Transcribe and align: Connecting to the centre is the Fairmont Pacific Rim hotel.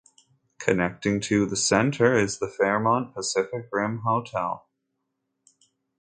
Connecting 0.57 1.19
to 1.19 1.45
the 1.45 1.55
centre 1.55 2.17
is 2.17 2.39
the 2.39 2.47
Fairmont 2.47 3.13
Pacific 3.13 3.67
Rim 3.71 3.99
hotel. 3.99 4.67